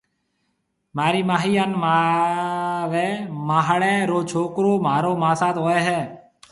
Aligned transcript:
مهارِي 0.97 1.21
ماهِي 1.29 1.53
هانَ 1.59 1.71
مهاريَ 1.83 3.09
ماهڙيَ 3.49 3.95
رو 4.09 4.19
ڇوڪرو 4.31 4.73
مهارو 4.85 5.11
ماسات 5.23 5.55
هوئيَ 5.61 5.79
هيَ 5.87 5.99